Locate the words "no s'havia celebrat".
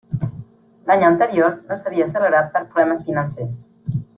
1.67-2.51